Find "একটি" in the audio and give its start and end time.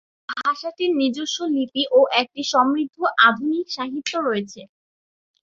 2.21-2.41